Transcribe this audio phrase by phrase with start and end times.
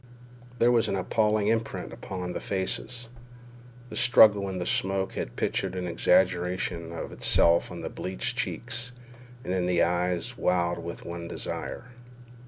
[0.57, 3.07] There was an appalling imprint upon these faces.
[3.91, 8.93] The struggle in the smoke had pictured an exaggeration of itself on the bleached cheeks
[9.43, 11.91] and in the eyes wild with one desire.